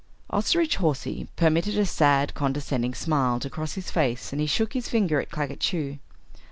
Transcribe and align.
Osterbridge 0.33 0.77
Hawsey 0.77 1.27
permitted 1.35 1.77
a 1.77 1.85
sad 1.85 2.33
condescending 2.33 2.95
smile 2.95 3.39
to 3.39 3.51
cross 3.51 3.73
his 3.73 3.91
face 3.91 4.31
and 4.33 4.41
he 4.41 4.47
shook 4.47 4.73
his 4.73 4.89
finger 4.89 5.21
at 5.21 5.29
Claggett 5.29 5.59
Chew. 5.59 5.99